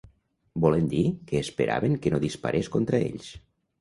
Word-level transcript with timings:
Volent 0.63 0.87
dir 0.93 1.03
que 1.31 1.43
esperaven 1.47 1.99
que 2.07 2.13
no 2.15 2.23
disparés 2.27 2.71
contra 2.77 3.03
ells 3.11 3.31